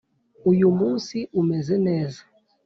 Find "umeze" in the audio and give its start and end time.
1.41-1.75